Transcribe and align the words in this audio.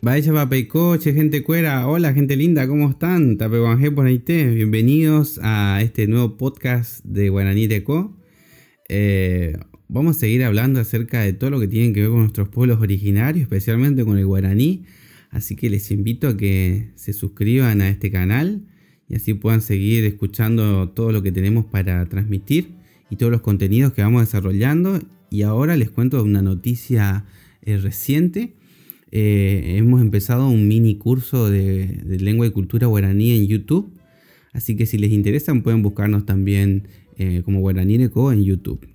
Vaya 0.00 0.32
papeicoche, 0.32 1.12
gente 1.12 1.42
cuera. 1.42 1.88
Hola, 1.88 2.14
gente 2.14 2.36
linda, 2.36 2.68
¿cómo 2.68 2.88
están? 2.88 3.36
Tapeguanje 3.36 3.90
por 3.90 4.06
Bienvenidos 4.06 5.40
a 5.42 5.80
este 5.82 6.06
nuevo 6.06 6.36
podcast 6.36 7.04
de 7.04 7.30
Guaraní 7.30 7.66
Teco. 7.66 8.16
Eh, 8.88 9.58
vamos 9.88 10.16
a 10.16 10.20
seguir 10.20 10.44
hablando 10.44 10.78
acerca 10.78 11.22
de 11.22 11.32
todo 11.32 11.50
lo 11.50 11.58
que 11.58 11.66
tiene 11.66 11.92
que 11.92 12.02
ver 12.02 12.10
con 12.10 12.20
nuestros 12.20 12.48
pueblos 12.48 12.80
originarios, 12.80 13.42
especialmente 13.42 14.04
con 14.04 14.18
el 14.18 14.26
guaraní. 14.26 14.84
Así 15.30 15.56
que 15.56 15.68
les 15.68 15.90
invito 15.90 16.28
a 16.28 16.36
que 16.36 16.92
se 16.94 17.12
suscriban 17.12 17.80
a 17.80 17.88
este 17.88 18.12
canal 18.12 18.68
y 19.08 19.16
así 19.16 19.34
puedan 19.34 19.62
seguir 19.62 20.04
escuchando 20.04 20.90
todo 20.90 21.10
lo 21.10 21.24
que 21.24 21.32
tenemos 21.32 21.64
para 21.64 22.08
transmitir 22.08 22.76
y 23.10 23.16
todos 23.16 23.32
los 23.32 23.40
contenidos 23.40 23.94
que 23.94 24.02
vamos 24.02 24.22
desarrollando. 24.22 25.00
Y 25.28 25.42
ahora 25.42 25.76
les 25.76 25.90
cuento 25.90 26.22
una 26.22 26.40
noticia 26.40 27.24
eh, 27.62 27.78
reciente 27.78 28.57
eh, 29.10 29.76
hemos 29.78 30.00
empezado 30.00 30.48
un 30.48 30.68
mini 30.68 30.96
curso 30.96 31.50
de, 31.50 32.02
lengua 32.20 32.46
y 32.46 32.50
cultura 32.50 32.86
guaraní 32.86 33.32
en 33.32 33.46
YouTube. 33.46 33.92
Así 34.52 34.76
que 34.76 34.86
si 34.86 34.98
les 34.98 35.12
interesan 35.12 35.62
pueden 35.62 35.82
buscarnos 35.82 36.26
también 36.26 36.88
eh, 37.16 37.42
como 37.44 37.60
Guaraní 37.60 37.96
Eco 37.96 38.32
en 38.32 38.44
YouTube. 38.44 38.86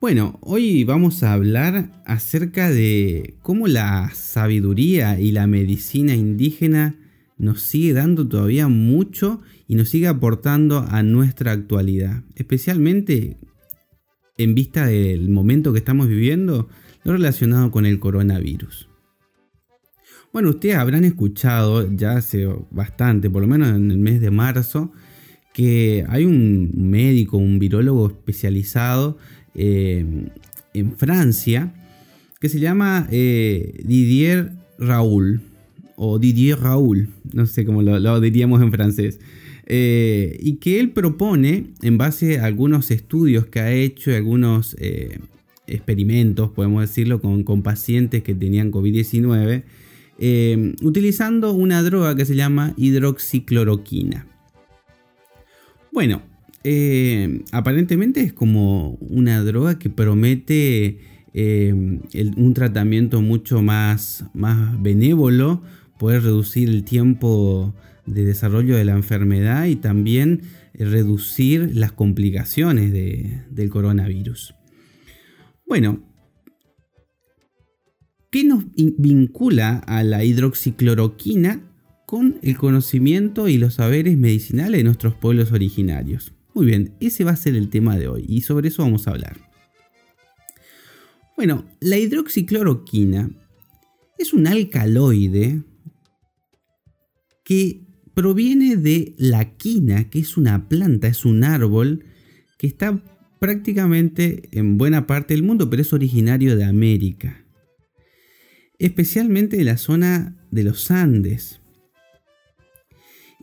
Bueno, 0.00 0.38
hoy 0.42 0.82
vamos 0.84 1.22
a 1.22 1.32
hablar 1.32 2.02
acerca 2.06 2.70
de 2.70 3.34
cómo 3.40 3.68
la 3.68 4.10
sabiduría 4.14 5.20
y 5.20 5.30
la 5.30 5.46
medicina 5.46 6.14
indígena 6.14 6.96
nos 7.38 7.62
sigue 7.62 7.92
dando 7.92 8.26
todavía 8.26 8.68
mucho 8.68 9.40
y 9.68 9.76
nos 9.76 9.90
sigue 9.90 10.08
aportando 10.08 10.84
a 10.88 11.02
nuestra 11.02 11.52
actualidad. 11.52 12.24
Especialmente 12.34 13.36
en 14.38 14.54
vista 14.54 14.86
del 14.86 15.28
momento 15.28 15.72
que 15.72 15.78
estamos 15.78 16.08
viviendo, 16.08 16.68
lo 17.04 17.12
relacionado 17.12 17.70
con 17.70 17.86
el 17.86 17.98
coronavirus. 17.98 18.91
Bueno, 20.32 20.48
ustedes 20.48 20.76
habrán 20.76 21.04
escuchado 21.04 21.94
ya 21.94 22.16
hace 22.16 22.48
bastante, 22.70 23.28
por 23.28 23.42
lo 23.42 23.48
menos 23.48 23.68
en 23.68 23.90
el 23.90 23.98
mes 23.98 24.18
de 24.22 24.30
marzo, 24.30 24.90
que 25.52 26.06
hay 26.08 26.24
un 26.24 26.70
médico, 26.74 27.36
un 27.36 27.58
virólogo 27.58 28.06
especializado 28.06 29.18
eh, 29.54 30.30
en 30.72 30.96
Francia 30.96 31.74
que 32.40 32.48
se 32.48 32.60
llama 32.60 33.06
eh, 33.10 33.82
Didier 33.84 34.52
Raoul 34.78 35.42
o 35.96 36.18
Didier 36.18 36.58
Raoul, 36.58 37.10
no 37.34 37.44
sé 37.44 37.66
cómo 37.66 37.82
lo, 37.82 38.20
diríamos 38.20 38.62
en 38.62 38.72
francés. 38.72 39.20
Eh, 39.66 40.38
y 40.40 40.54
que 40.54 40.80
él 40.80 40.92
propone, 40.92 41.66
en 41.82 41.98
base 41.98 42.38
a 42.38 42.46
algunos 42.46 42.90
estudios 42.90 43.44
que 43.44 43.60
ha 43.60 43.70
hecho, 43.70 44.10
algunos 44.16 44.76
experimentos, 45.66 46.50
podemos 46.52 46.80
decirlo, 46.80 47.20
con 47.20 47.62
pacientes 47.62 48.22
que 48.22 48.34
tenían 48.34 48.72
COVID-19, 48.72 49.64
eh, 50.24 50.76
utilizando 50.82 51.52
una 51.52 51.82
droga 51.82 52.14
que 52.14 52.24
se 52.24 52.36
llama 52.36 52.74
hidroxicloroquina. 52.76 54.28
Bueno, 55.90 56.22
eh, 56.62 57.42
aparentemente 57.50 58.20
es 58.20 58.32
como 58.32 58.90
una 59.00 59.42
droga 59.42 59.80
que 59.80 59.90
promete 59.90 61.00
eh, 61.34 61.72
un 61.72 62.54
tratamiento 62.54 63.20
mucho 63.20 63.62
más, 63.62 64.24
más 64.32 64.80
benévolo, 64.80 65.60
poder 65.98 66.22
reducir 66.22 66.68
el 66.68 66.84
tiempo 66.84 67.74
de 68.06 68.24
desarrollo 68.24 68.76
de 68.76 68.84
la 68.84 68.92
enfermedad 68.92 69.64
y 69.64 69.74
también 69.74 70.42
reducir 70.72 71.74
las 71.74 71.90
complicaciones 71.90 72.92
del 72.92 73.70
coronavirus. 73.70 74.54
Bueno, 75.66 76.11
¿Qué 78.32 78.44
nos 78.44 78.64
vincula 78.74 79.76
a 79.80 80.02
la 80.02 80.24
hidroxicloroquina 80.24 81.60
con 82.06 82.38
el 82.40 82.56
conocimiento 82.56 83.46
y 83.46 83.58
los 83.58 83.74
saberes 83.74 84.16
medicinales 84.16 84.78
de 84.78 84.84
nuestros 84.84 85.14
pueblos 85.14 85.52
originarios? 85.52 86.32
Muy 86.54 86.64
bien, 86.64 86.94
ese 86.98 87.24
va 87.24 87.32
a 87.32 87.36
ser 87.36 87.56
el 87.56 87.68
tema 87.68 87.98
de 87.98 88.08
hoy 88.08 88.24
y 88.26 88.40
sobre 88.40 88.68
eso 88.68 88.84
vamos 88.84 89.06
a 89.06 89.10
hablar. 89.10 89.36
Bueno, 91.36 91.66
la 91.80 91.98
hidroxicloroquina 91.98 93.30
es 94.16 94.32
un 94.32 94.46
alcaloide 94.46 95.62
que 97.44 97.82
proviene 98.14 98.76
de 98.76 99.14
la 99.18 99.58
quina, 99.58 100.08
que 100.08 100.20
es 100.20 100.38
una 100.38 100.70
planta, 100.70 101.06
es 101.06 101.26
un 101.26 101.44
árbol 101.44 102.06
que 102.56 102.66
está 102.66 102.98
prácticamente 103.38 104.48
en 104.52 104.78
buena 104.78 105.06
parte 105.06 105.34
del 105.34 105.42
mundo, 105.42 105.68
pero 105.68 105.82
es 105.82 105.92
originario 105.92 106.56
de 106.56 106.64
América 106.64 107.41
especialmente 108.82 109.56
de 109.56 109.64
la 109.64 109.76
zona 109.76 110.34
de 110.50 110.64
los 110.64 110.90
Andes. 110.90 111.60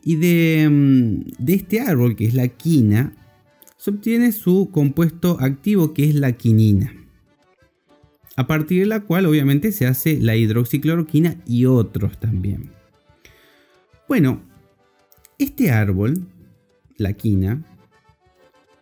Y 0.03 0.17
de, 0.17 0.67
mm, 0.69 1.43
de, 1.43 1.53
este 1.53 1.79
árbol, 1.79 2.17
que 2.17 2.25
es 2.25 2.33
la 2.33 2.49
quina, 2.49 3.13
se 3.77 3.91
obtiene 3.91 4.33
su 4.33 4.69
compuesto 4.69 5.37
activo, 5.39 5.93
que 5.93 6.09
es 6.09 6.15
la 6.15 6.33
quinina. 6.33 6.93
A 8.35 8.47
partir 8.47 8.81
de 8.81 8.85
la 8.87 8.99
cual 9.01 9.25
obviamente 9.25 9.71
se 9.71 9.85
hace 9.85 10.19
la 10.19 10.35
hidroxicloroquina 10.35 11.37
y 11.45 11.65
otros 11.65 12.19
también. 12.19 12.71
Bueno, 14.09 14.41
este 15.37 15.71
árbol, 15.71 16.27
la 16.97 17.13
quina, 17.13 17.63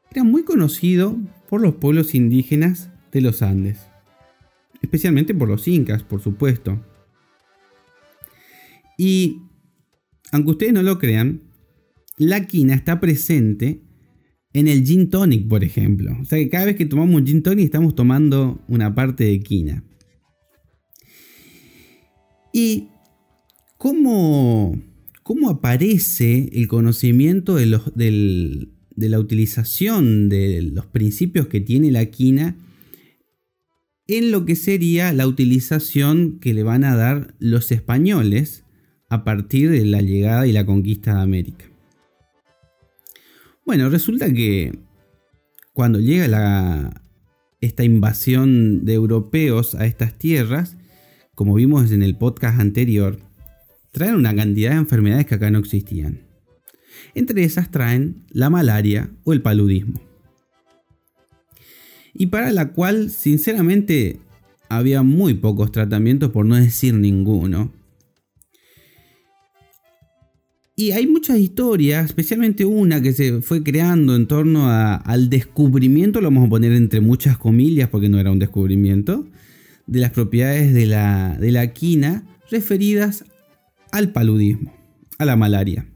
era 0.09 0.23
muy 0.23 0.44
conocido 0.44 1.17
por 1.50 1.62
los 1.62 1.75
pueblos 1.75 2.16
indígenas 2.16 2.90
de 3.12 3.22
los 3.22 3.44
Andes 3.44 3.79
especialmente 4.82 5.34
por 5.34 5.48
los 5.48 5.68
incas, 5.68 6.04
por 6.04 6.22
supuesto. 6.22 6.82
Y, 8.98 9.42
aunque 10.32 10.52
ustedes 10.52 10.74
no 10.74 10.84
lo 10.84 10.98
crean, 11.00 11.42
la 12.18 12.48
quina 12.48 12.74
está 12.74 13.00
presente 13.00 13.82
en 14.54 14.68
el 14.68 14.84
gin 14.84 15.10
tonic, 15.10 15.48
por 15.48 15.64
ejemplo. 15.64 16.18
O 16.20 16.26
sea 16.26 16.40
que 16.40 16.50
cada 16.50 16.66
vez 16.66 16.76
que 16.76 16.86
tomamos 16.86 17.16
un 17.16 17.28
gin 17.28 17.44
tonic 17.44 17.66
estamos 17.66 17.96
tomando 17.96 18.64
una 18.68 18.96
parte 18.96 19.26
de 19.26 19.40
quina. 19.40 19.84
¿Y 22.52 22.88
cómo, 23.78 24.82
cómo 25.22 25.50
aparece 25.52 26.50
el 26.54 26.68
conocimiento 26.68 27.56
de, 27.56 27.68
los, 27.68 27.94
de 27.96 28.70
la 28.96 29.20
utilización 29.20 30.28
de 30.30 30.64
los 30.64 30.88
principios 30.88 31.48
que 31.48 31.62
tiene 31.62 31.92
la 31.92 32.08
quina 32.08 32.58
en 34.07 34.31
lo 34.31 34.45
que 34.45 34.56
sería 34.56 35.12
la 35.12 35.28
utilización 35.28 36.40
que 36.40 36.53
le 36.53 36.63
van 36.63 36.84
a 36.84 36.95
dar 36.95 37.34
los 37.40 37.72
españoles 37.72 38.63
a 39.09 39.23
partir 39.23 39.69
de 39.69 39.85
la 39.85 40.01
llegada 40.01 40.47
y 40.47 40.53
la 40.53 40.66
conquista 40.66 41.16
de 41.16 41.22
América. 41.22 41.66
Bueno, 43.66 43.90
resulta 43.90 44.31
que 44.34 44.79
cuando 45.73 46.00
llega 46.00 47.01
esta 47.59 47.84
invasión 47.84 48.85
de 48.85 48.94
europeos 48.94 49.75
a 49.75 49.85
estas 49.85 50.17
tierras, 50.17 50.78
como 51.35 51.53
vimos 51.56 51.91
en 51.91 52.01
el 52.01 52.16
podcast 52.16 52.59
anterior, 52.59 53.19
traen 53.91 54.16
una 54.16 54.35
cantidad 54.35 54.72
de 54.72 54.78
enfermedades 54.78 55.25
que 55.25 55.35
acá 55.35 55.51
no 55.51 55.59
existían. 55.59 56.22
Entre 57.13 57.44
esas 57.44 57.72
traen 57.72 58.25
la 58.29 58.50
malaria 58.50 59.09
o 59.23 59.34
el 59.34 59.41
paludismo 59.41 60.06
y 62.17 62.28
para 62.28 62.51
la 62.51 62.69
cual 62.69 63.11
sinceramente 63.11 64.19
había 64.69 65.03
muy 65.03 65.35
pocos 65.35 65.72
tratamientos, 65.72 66.31
por 66.31 66.45
no 66.45 66.55
decir 66.55 66.94
ninguno. 66.94 67.72
Y 70.75 70.91
hay 70.91 71.07
muchas 71.07 71.38
historias, 71.39 72.05
especialmente 72.05 72.66
una 72.66 73.01
que 73.01 73.13
se 73.13 73.41
fue 73.41 73.63
creando 73.63 74.16
en 74.16 74.28
torno 74.28 74.69
al 74.69 75.29
descubrimiento, 75.29 76.22
lo 76.22 76.28
vamos 76.28 76.47
a 76.47 76.50
poner 76.50 76.72
entre 76.73 77.01
muchas 77.01 77.38
comillas 77.38 77.89
porque 77.89 78.09
no 78.09 78.19
era 78.19 78.31
un 78.31 78.39
descubrimiento, 78.39 79.28
de 79.88 79.99
las 79.99 80.11
propiedades 80.11 80.73
de 80.73 80.85
la, 80.85 81.37
de 81.40 81.52
la 81.52 81.73
quina 81.73 82.28
referidas 82.52 83.25
al 83.91 84.11
paludismo, 84.11 84.73
a 85.17 85.25
la 85.25 85.35
malaria. 85.35 85.87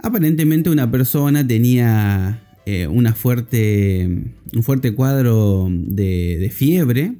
Aparentemente 0.00 0.70
una 0.70 0.90
persona 0.90 1.46
tenía 1.46 2.42
eh, 2.64 2.86
una 2.86 3.12
fuerte, 3.12 4.08
un 4.54 4.62
fuerte 4.62 4.94
cuadro 4.94 5.68
de, 5.70 6.48
fiebre 6.54 7.16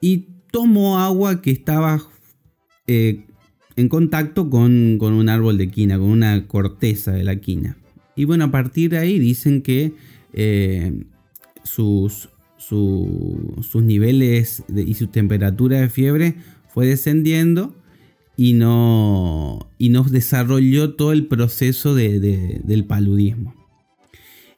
y 0.00 0.28
tomó 0.50 0.98
agua 0.98 1.42
que 1.42 1.50
estaba 1.50 2.02
eh, 2.86 3.26
en 3.76 3.88
contacto 3.90 4.48
con, 4.48 4.98
un 5.00 5.28
árbol 5.28 5.58
de 5.58 5.68
quina, 5.68 5.98
con 5.98 6.08
una 6.08 6.46
corteza 6.46 7.12
de 7.12 7.24
la 7.24 7.36
quina. 7.36 7.76
Y 8.16 8.24
bueno, 8.24 8.44
a 8.44 8.50
partir 8.50 8.90
de 8.90 8.98
ahí 8.98 9.18
dicen 9.18 9.60
que 9.60 9.92
eh, 10.32 11.04
sus, 11.64 12.30
sus 12.56 13.82
niveles 13.82 14.64
y 14.74 14.94
su 14.94 15.08
temperatura 15.08 15.80
de 15.80 15.90
fiebre 15.90 16.36
fue 16.68 16.86
descendiendo 16.86 17.74
y 18.36 18.54
no, 18.54 19.70
y 19.78 19.90
nos 19.90 20.10
desarrolló 20.10 20.94
todo 20.94 21.12
el 21.12 21.26
proceso 21.26 21.94
del 21.94 22.84
paludismo. 22.86 23.54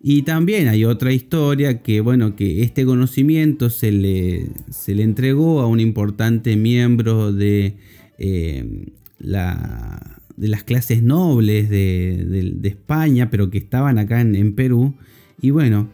Y 0.01 0.23
también 0.23 0.69
hay 0.69 0.85
otra 0.85 1.13
historia 1.13 1.83
que, 1.83 2.01
bueno, 2.01 2.37
que 2.37 2.63
este 2.63 2.85
conocimiento 2.85 3.71
se 3.71 3.91
le, 3.91 4.51
se 4.71 4.95
le 4.95 5.03
entregó 5.03 5.61
a 5.61 5.67
un 5.67 5.81
importante 5.81 6.55
miembro 6.57 7.33
de, 7.33 7.77
eh, 8.19 8.93
la, 9.19 10.23
de 10.37 10.49
las 10.49 10.65
clases 10.65 11.03
nobles 11.03 11.69
de, 11.71 12.57
España, 12.63 13.31
pero 13.31 13.51
que 13.51 13.59
estaban 13.59 13.99
acá 13.99 14.21
en, 14.21 14.55
Perú. 14.55 14.95
Y 15.41 15.51
bueno, 15.51 15.91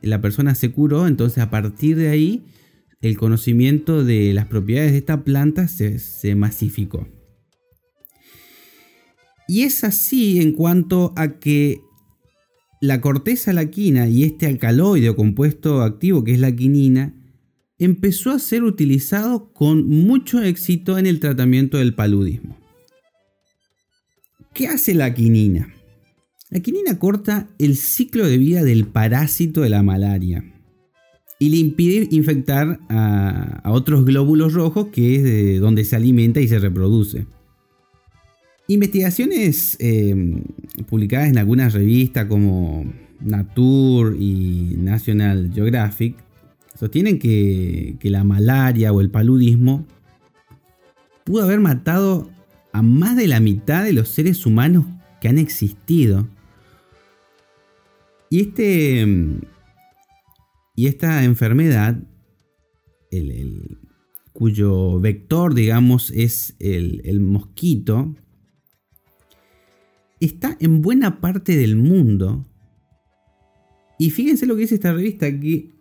la 0.00 0.20
persona 0.20 0.54
se 0.54 0.70
curó, 0.70 1.06
entonces 1.06 1.38
a 1.38 1.50
partir 1.50 1.96
de 1.96 2.08
ahí 2.08 2.44
el 3.02 3.16
conocimiento 3.16 4.04
de 4.04 4.32
las 4.32 4.46
propiedades 4.46 4.92
de 4.92 4.98
esta 4.98 5.24
planta 5.24 5.68
se, 5.68 5.98
se 5.98 6.34
masificó. 6.34 7.08
Y 9.50 9.64
es 9.64 9.82
así 9.82 10.40
en 10.40 10.52
cuanto 10.52 11.12
a 11.16 11.40
que 11.40 11.80
la 12.80 13.00
corteza 13.00 13.52
laquina 13.52 14.08
y 14.08 14.22
este 14.22 14.46
alcaloide 14.46 15.08
o 15.08 15.16
compuesto 15.16 15.82
activo 15.82 16.22
que 16.22 16.34
es 16.34 16.38
la 16.38 16.54
quinina 16.54 17.16
empezó 17.76 18.30
a 18.30 18.38
ser 18.38 18.62
utilizado 18.62 19.52
con 19.52 19.88
mucho 19.88 20.40
éxito 20.40 20.98
en 20.98 21.06
el 21.06 21.18
tratamiento 21.18 21.78
del 21.78 21.96
paludismo. 21.96 22.56
¿Qué 24.54 24.68
hace 24.68 24.94
la 24.94 25.12
quinina? 25.14 25.74
La 26.50 26.60
quinina 26.60 27.00
corta 27.00 27.48
el 27.58 27.76
ciclo 27.76 28.28
de 28.28 28.38
vida 28.38 28.62
del 28.62 28.86
parásito 28.86 29.62
de 29.62 29.70
la 29.70 29.82
malaria 29.82 30.44
y 31.40 31.48
le 31.48 31.56
impide 31.56 32.06
infectar 32.12 32.78
a, 32.88 33.62
otros 33.64 34.04
glóbulos 34.04 34.52
rojos 34.52 34.90
que 34.92 35.16
es 35.16 35.24
de 35.24 35.58
donde 35.58 35.82
se 35.84 35.96
alimenta 35.96 36.40
y 36.40 36.46
se 36.46 36.60
reproduce. 36.60 37.26
Investigaciones 38.70 39.76
eh, 39.80 40.14
publicadas 40.88 41.28
en 41.28 41.38
algunas 41.38 41.72
revistas 41.72 42.26
como 42.26 42.84
Nature 43.18 44.16
y 44.16 44.76
National 44.78 45.50
Geographic 45.52 46.14
sostienen 46.78 47.18
que, 47.18 47.98
la 48.04 48.22
malaria 48.22 48.92
o 48.92 49.00
el 49.00 49.10
paludismo 49.10 49.88
pudo 51.24 51.42
haber 51.42 51.58
matado 51.58 52.30
a 52.72 52.80
más 52.80 53.16
de 53.16 53.26
la 53.26 53.40
mitad 53.40 53.82
de 53.82 53.92
los 53.92 54.08
seres 54.08 54.46
humanos 54.46 54.86
que 55.20 55.26
han 55.26 55.38
existido. 55.38 56.28
Y 58.30 58.42
este. 58.42 59.04
Y 60.76 60.86
esta 60.86 61.24
enfermedad, 61.24 62.00
cuyo 64.32 65.00
vector, 65.00 65.54
digamos, 65.54 66.12
es 66.12 66.54
el 66.60 67.18
mosquito, 67.18 68.14
está 70.20 70.56
en 70.60 70.82
buena 70.82 71.20
parte 71.20 71.56
del 71.56 71.76
mundo. 71.76 72.46
Y 73.98 74.10
fíjense 74.10 74.46
lo 74.46 74.54
que 74.54 74.62
dice 74.62 74.76
esta 74.76 74.92
revista, 74.92 75.26
que 75.40 75.74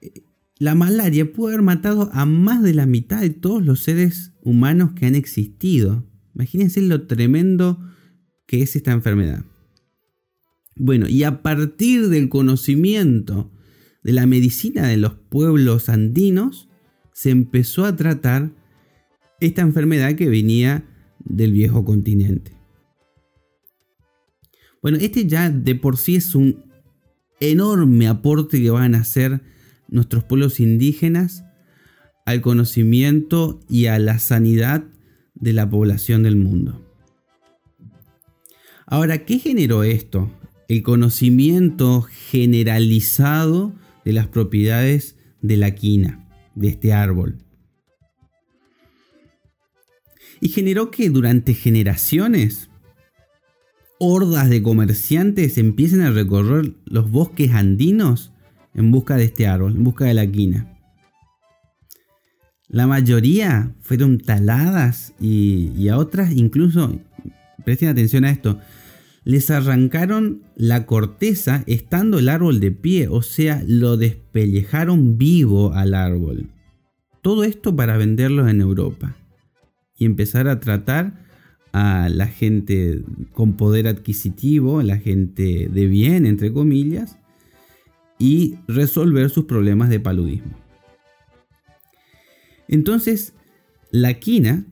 eh, 0.00 0.24
la 0.58 0.74
malaria 0.74 1.32
puede 1.32 1.54
haber 1.54 1.64
matado 1.64 2.10
a 2.12 2.26
más 2.26 2.62
de 2.62 2.74
la 2.74 2.86
mitad 2.86 3.20
de 3.20 3.30
todos 3.30 3.64
los 3.64 3.80
seres 3.80 4.32
humanos 4.42 4.92
que 4.92 5.06
han 5.06 5.14
existido. 5.14 6.04
Imagínense 6.34 6.82
lo 6.82 7.06
tremendo 7.06 7.80
que 8.46 8.62
es 8.62 8.76
esta 8.76 8.92
enfermedad. 8.92 9.44
Bueno, 10.76 11.08
y 11.08 11.22
a 11.22 11.42
partir 11.42 12.08
del 12.08 12.28
conocimiento 12.28 13.52
de 14.02 14.12
la 14.12 14.26
medicina 14.26 14.86
de 14.86 14.96
los 14.96 15.14
pueblos 15.14 15.88
andinos, 15.88 16.68
se 17.12 17.30
empezó 17.30 17.84
a 17.84 17.96
tratar 17.96 18.52
esta 19.40 19.62
enfermedad 19.62 20.14
que 20.16 20.28
venía 20.28 20.84
del 21.24 21.52
viejo 21.52 21.84
continente. 21.84 22.52
Bueno, 24.84 24.98
este 25.00 25.26
ya 25.26 25.48
de 25.48 25.74
por 25.76 25.96
sí 25.96 26.16
es 26.16 26.34
un 26.34 26.62
enorme 27.40 28.06
aporte 28.06 28.60
que 28.60 28.68
van 28.68 28.94
a 28.94 28.98
hacer 28.98 29.40
nuestros 29.88 30.24
pueblos 30.24 30.60
indígenas 30.60 31.42
al 32.26 32.42
conocimiento 32.42 33.60
y 33.66 33.86
a 33.86 33.98
la 33.98 34.18
sanidad 34.18 34.84
de 35.36 35.54
la 35.54 35.70
población 35.70 36.22
del 36.22 36.36
mundo. 36.36 36.84
Ahora, 38.84 39.24
¿qué 39.24 39.38
generó 39.38 39.84
esto? 39.84 40.30
El 40.68 40.82
conocimiento 40.82 42.02
generalizado 42.02 43.74
de 44.04 44.12
las 44.12 44.26
propiedades 44.26 45.16
de 45.40 45.56
la 45.56 45.74
quina, 45.74 46.28
de 46.54 46.68
este 46.68 46.92
árbol. 46.92 47.38
Y 50.42 50.50
generó 50.50 50.90
que 50.90 51.08
durante 51.08 51.54
generaciones 51.54 52.68
hordas 54.04 54.50
de 54.50 54.62
comerciantes 54.62 55.56
empiezan 55.58 56.02
a 56.02 56.10
recorrer 56.10 56.74
los 56.84 57.10
bosques 57.10 57.52
andinos 57.52 58.32
en 58.74 58.90
busca 58.90 59.16
de 59.16 59.24
este 59.24 59.46
árbol, 59.46 59.76
en 59.76 59.84
busca 59.84 60.04
de 60.04 60.14
la 60.14 60.26
quina. 60.26 60.70
La 62.68 62.86
mayoría 62.86 63.74
fueron 63.80 64.18
taladas 64.18 65.14
y, 65.20 65.88
a 65.88 65.96
otras 65.96 66.32
incluso, 66.32 67.00
presten 67.64 67.88
atención 67.88 68.24
a 68.24 68.30
esto, 68.30 68.58
les 69.24 69.50
arrancaron 69.50 70.42
la 70.54 70.84
corteza 70.84 71.64
estando 71.66 72.18
el 72.18 72.28
árbol 72.28 72.60
de 72.60 72.72
pie, 72.72 73.08
o 73.08 73.22
sea, 73.22 73.62
lo 73.66 73.96
despellejaron 73.96 75.16
vivo 75.16 75.72
al 75.72 75.94
árbol. 75.94 76.50
Todo 77.22 77.44
esto 77.44 77.74
para 77.74 77.96
venderlo 77.96 78.48
en 78.48 78.60
Europa 78.60 79.16
y 79.96 80.04
empezar 80.04 80.48
a 80.48 80.60
tratar 80.60 81.23
a 81.74 82.08
la 82.08 82.28
gente 82.28 83.02
con 83.32 83.54
poder 83.54 83.88
adquisitivo, 83.88 84.80
la 84.82 84.96
gente 84.96 85.68
de 85.68 85.86
bien, 85.86 86.24
entre 86.24 86.52
comillas, 86.52 87.18
y 88.16 88.54
resolver 88.68 89.28
sus 89.28 89.46
problemas 89.46 89.90
de 89.90 89.98
paludismo. 89.98 90.56
Entonces, 92.68 93.34
la 93.90 94.14
quina 94.14 94.64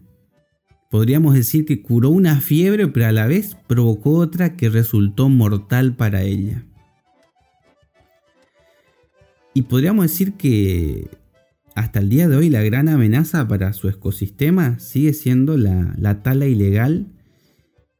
podríamos 0.90 1.34
decir 1.34 1.64
que 1.64 1.82
curó 1.82 2.08
una 2.10 2.40
fiebre, 2.40 2.86
pero 2.86 3.06
a 3.06 3.12
la 3.12 3.26
vez 3.26 3.56
provocó 3.66 4.12
otra 4.12 4.56
que 4.56 4.70
resultó 4.70 5.28
mortal 5.28 5.96
para 5.96 6.22
ella. 6.22 6.64
Y 9.54 9.62
podríamos 9.62 10.04
decir 10.04 10.34
que 10.34 11.08
hasta 11.74 12.00
el 12.00 12.08
día 12.08 12.28
de 12.28 12.36
hoy 12.36 12.50
la 12.50 12.62
gran 12.62 12.88
amenaza 12.88 13.46
para 13.48 13.72
su 13.72 13.88
ecosistema 13.88 14.78
sigue 14.78 15.12
siendo 15.12 15.56
la, 15.56 16.22
tala 16.22 16.46
ilegal 16.46 17.12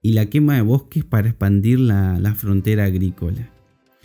y 0.03 0.13
la 0.13 0.27
quema 0.27 0.57
de 0.57 0.63
bosques 0.63 1.05
para 1.05 1.29
expandir 1.29 1.81
la, 1.81 2.35
frontera 2.37 2.85
agrícola. 2.85 3.51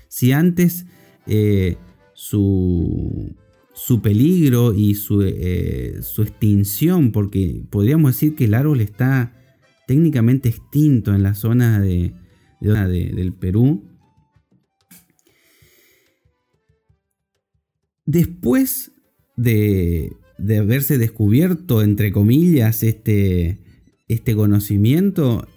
Si 0.08 0.32
antes 0.32 0.86
eh, 1.26 1.78
su, 2.14 3.36
peligro 4.02 4.74
y 4.74 4.98
eh, 5.22 6.00
su, 6.02 6.22
extinción, 6.22 7.12
porque 7.12 7.64
podríamos 7.70 8.14
decir 8.14 8.36
que 8.36 8.46
el 8.46 8.54
árbol 8.54 8.82
está 8.82 9.34
técnicamente 9.86 10.50
extinto 10.50 11.14
en 11.14 11.24
la 11.24 11.34
zona 11.34 11.80
de, 11.82 12.14
del 12.62 13.34
Perú, 13.34 13.84
después 18.06 18.94
de, 19.38 20.12
haberse 20.40 20.98
descubierto, 20.98 21.82
entre 21.82 22.12
comillas, 22.12 22.84
este, 22.84 23.60
este 24.08 24.36
conocimiento, 24.36 25.48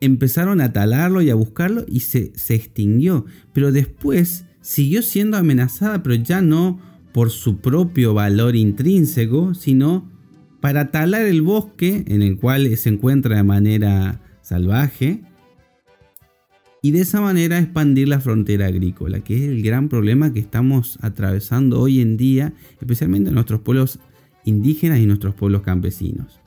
empezaron 0.00 0.60
a 0.60 0.72
talarlo 0.72 1.22
y 1.22 1.30
a 1.30 1.34
buscarlo 1.34 1.84
y 1.86 2.00
se, 2.00 2.32
se, 2.34 2.54
extinguió. 2.56 3.26
Pero 3.52 3.70
después 3.70 4.46
siguió 4.60 5.02
siendo 5.02 5.36
amenazada, 5.36 6.02
pero 6.02 6.16
ya 6.16 6.42
no 6.42 6.80
por 7.12 7.30
su 7.30 7.58
propio 7.58 8.12
valor 8.12 8.56
intrínseco, 8.56 9.54
sino 9.54 10.10
para 10.60 10.90
talar 10.90 11.26
el 11.26 11.42
bosque 11.42 12.04
en 12.08 12.22
el 12.22 12.38
cual 12.38 12.76
se 12.76 12.88
encuentra 12.88 13.36
de 13.36 13.44
manera 13.44 14.20
salvaje 14.42 15.22
y 16.84 16.90
de 16.90 17.00
esa 17.00 17.22
manera 17.22 17.58
expandir 17.58 18.08
la 18.08 18.20
frontera 18.20 18.66
agrícola, 18.66 19.20
que 19.20 19.36
es 19.36 19.42
el 19.44 19.62
gran 19.62 19.88
problema 19.88 20.34
que 20.34 20.40
estamos 20.40 20.98
atravesando 21.00 21.80
hoy 21.80 22.02
en 22.02 22.18
día, 22.18 22.52
especialmente 22.78 23.30
en 23.30 23.36
nuestros 23.36 23.62
pueblos 23.62 24.00
indígenas 24.44 24.98
y 24.98 25.06
nuestros 25.06 25.34
pueblos 25.34 25.62
campesinos. 25.62 26.38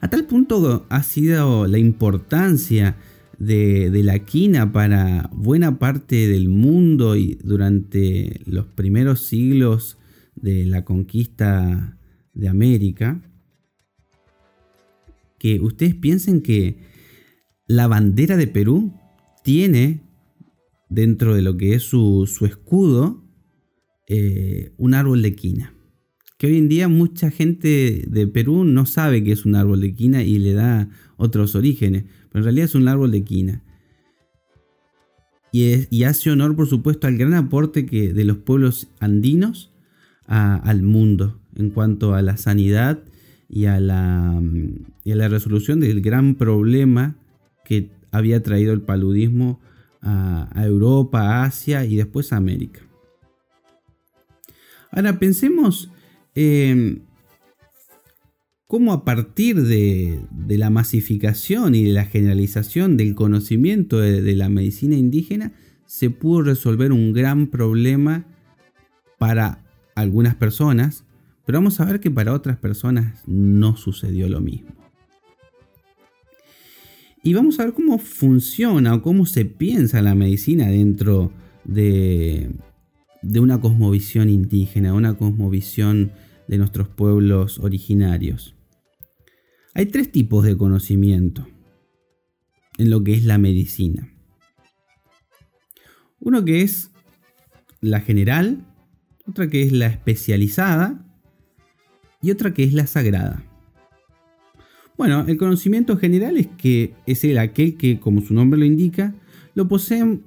A 0.00 0.08
tal 0.08 0.24
punto 0.24 0.86
ha 0.88 1.02
sido 1.02 1.66
la 1.66 1.76
importancia 1.76 2.96
de, 3.38 3.90
la 4.02 4.20
quina 4.20 4.72
para 4.72 5.28
buena 5.34 5.78
parte 5.78 6.26
del 6.26 6.48
mundo 6.48 7.14
y 7.14 7.38
durante 7.44 8.40
los 8.46 8.64
primeros 8.68 9.26
siglos 9.26 9.98
de 10.34 10.64
la 10.64 10.86
conquista 10.86 11.98
de 12.32 12.48
América, 12.48 13.20
que 15.38 15.60
ustedes 15.60 15.94
piensen 15.94 16.40
que 16.40 16.96
la 17.68 17.86
bandera 17.86 18.36
de 18.36 18.46
Perú 18.46 18.92
tiene 19.44 20.00
dentro 20.88 21.34
de 21.34 21.42
lo 21.42 21.56
que 21.56 21.74
es 21.74 21.82
su, 21.82 22.26
escudo 22.44 23.22
eh, 24.08 24.72
un 24.78 24.94
árbol 24.94 25.22
de 25.22 25.36
quina. 25.36 25.74
Que 26.38 26.46
hoy 26.46 26.56
en 26.56 26.68
día 26.68 26.88
mucha 26.88 27.30
gente 27.30 28.04
de 28.08 28.26
Perú 28.26 28.64
no 28.64 28.86
sabe 28.86 29.22
que 29.22 29.32
es 29.32 29.44
un 29.44 29.54
árbol 29.54 29.80
de 29.80 29.94
quina 29.94 30.22
y 30.22 30.38
le 30.38 30.54
da 30.54 30.88
otros 31.16 31.54
orígenes, 31.54 32.04
pero 32.30 32.40
en 32.40 32.44
realidad 32.44 32.64
es 32.64 32.74
un 32.74 32.88
árbol 32.88 33.10
de 33.10 33.22
quina. 33.22 33.62
y, 35.52 36.04
hace 36.04 36.30
honor, 36.30 36.56
por 36.56 36.68
supuesto, 36.68 37.06
al 37.06 37.18
gran 37.18 37.34
aporte 37.34 37.86
que, 37.86 38.12
de 38.12 38.24
los 38.24 38.38
pueblos 38.38 38.88
andinos 39.00 39.72
al 40.26 40.82
mundo 40.82 41.40
en 41.56 41.70
cuanto 41.70 42.14
a 42.14 42.22
la 42.22 42.36
sanidad 42.36 43.02
y 43.48 43.64
a 43.64 43.80
la, 43.80 44.42
y 45.04 45.10
a 45.10 45.16
la 45.16 45.28
resolución 45.28 45.80
del 45.80 46.02
gran 46.02 46.34
problema 46.34 47.16
que 47.68 47.90
había 48.10 48.42
traído 48.42 48.72
el 48.72 48.80
paludismo 48.80 49.60
a, 50.00 50.50
Europa, 50.56 51.20
a 51.20 51.44
Asia 51.44 51.84
y 51.84 51.96
después 51.96 52.32
a 52.32 52.36
América. 52.36 52.80
Ahora 54.90 55.18
pensemos 55.18 55.90
eh, 56.34 57.02
cómo 58.66 58.94
a 58.94 59.04
partir 59.04 59.62
de, 59.62 60.20
la 60.48 60.70
masificación 60.70 61.74
y 61.74 61.84
de 61.84 61.92
la 61.92 62.06
generalización 62.06 62.96
del 62.96 63.14
conocimiento 63.14 63.98
de, 63.98 64.34
la 64.34 64.48
medicina 64.48 64.96
indígena 64.96 65.52
se 65.84 66.08
pudo 66.08 66.42
resolver 66.42 66.92
un 66.92 67.12
gran 67.12 67.48
problema 67.48 68.24
para 69.18 69.64
algunas 69.94 70.36
personas, 70.36 71.04
pero 71.44 71.58
vamos 71.58 71.80
a 71.80 71.84
ver 71.84 72.00
que 72.00 72.10
para 72.10 72.32
otras 72.32 72.56
personas 72.56 73.22
no 73.26 73.76
sucedió 73.76 74.28
lo 74.28 74.40
mismo. 74.40 74.77
Y 77.22 77.34
vamos 77.34 77.58
a 77.58 77.64
ver 77.64 77.74
cómo 77.74 77.98
funciona 77.98 78.94
o 78.94 79.02
cómo 79.02 79.26
se 79.26 79.44
piensa 79.44 80.02
la 80.02 80.14
medicina 80.14 80.68
dentro 80.68 81.32
de, 81.64 82.50
una 83.22 83.60
cosmovisión 83.60 84.28
indígena, 84.28 84.94
una 84.94 85.16
cosmovisión 85.16 86.12
de 86.46 86.58
nuestros 86.58 86.88
pueblos 86.88 87.58
originarios. 87.58 88.54
Hay 89.74 89.86
tres 89.86 90.10
tipos 90.10 90.44
de 90.44 90.56
conocimiento 90.56 91.46
en 92.78 92.90
lo 92.90 93.02
que 93.02 93.14
es 93.14 93.24
la 93.24 93.38
medicina. 93.38 94.12
Uno 96.20 96.44
que 96.44 96.62
es 96.62 96.90
la 97.80 98.00
general, 98.00 98.66
otra 99.26 99.48
que 99.48 99.62
es 99.62 99.72
la 99.72 99.86
especializada 99.86 101.04
y 102.22 102.30
otra 102.30 102.54
que 102.54 102.64
es 102.64 102.72
la 102.72 102.86
sagrada. 102.86 103.47
Bueno, 104.98 105.24
el 105.28 105.36
conocimiento 105.38 105.96
general 105.96 106.36
es 106.36 106.48
que 106.58 106.92
es 107.06 107.22
el 107.22 107.38
aquel 107.38 107.76
que, 107.76 108.00
como 108.00 108.20
su 108.20 108.34
nombre 108.34 108.58
lo 108.58 108.64
indica, 108.64 109.14
lo 109.54 109.68
poseen 109.68 110.24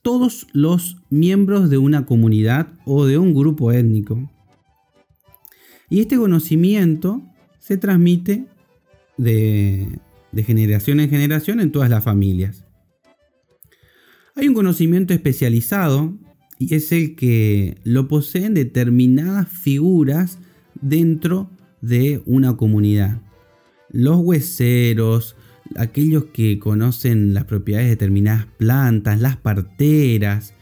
todos 0.00 0.46
los 0.54 0.96
miembros 1.10 1.68
de 1.68 1.76
una 1.76 2.06
comunidad 2.06 2.68
o 2.86 3.04
de 3.04 3.18
un 3.18 3.34
grupo 3.34 3.72
étnico. 3.72 4.30
Y 5.90 6.00
este 6.00 6.16
conocimiento 6.16 7.22
se 7.58 7.76
transmite 7.76 8.46
de, 9.18 10.00
generación 10.34 11.00
en 11.00 11.10
generación 11.10 11.60
en 11.60 11.70
todas 11.70 11.90
las 11.90 12.02
familias. 12.02 12.64
Hay 14.36 14.48
un 14.48 14.54
conocimiento 14.54 15.12
especializado 15.12 16.16
y 16.58 16.74
es 16.74 16.92
el 16.92 17.14
que 17.14 17.76
lo 17.84 18.08
poseen 18.08 18.54
determinadas 18.54 19.50
figuras 19.50 20.38
dentro 20.80 21.50
de 21.82 22.22
una 22.24 22.56
comunidad 22.56 23.20
los 23.96 24.18
hueseros, 24.18 25.36
aquellos 25.76 26.26
que 26.26 26.58
conocen 26.58 27.32
las 27.32 27.44
propiedades 27.44 27.86
de 27.86 27.90
determinadas 27.90 28.46
plantas, 28.58 29.20
las 29.20 29.38
parteras, 29.38 30.54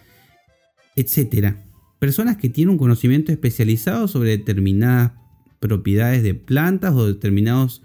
etc. 0.95 1.57
Personas 1.99 2.37
que 2.37 2.49
tienen 2.49 2.73
un 2.73 2.79
conocimiento 2.79 3.33
especializado 3.33 4.07
sobre 4.07 4.31
determinadas 4.31 5.13
propiedades 5.59 6.23
de 6.23 6.35
plantas 6.35 6.95
o 6.95 7.07
determinados 7.07 7.83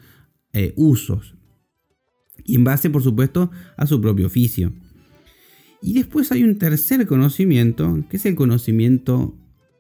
eh, 0.54 0.74
usos. 0.76 1.36
Y 2.46 2.56
en 2.56 2.64
base, 2.64 2.92
por 2.92 3.02
supuesto, 3.02 3.50
a 3.76 3.88
su 3.88 4.00
propio 4.00 4.28
oficio. 4.28 4.72
Y 5.82 5.94
después 5.94 6.32
hay 6.32 6.44
un 6.44 6.60
tercer 6.60 7.08
conocimiento, 7.08 8.06
que 8.10 8.18
es 8.18 8.26
el 8.26 8.36
conocimiento 8.36 9.36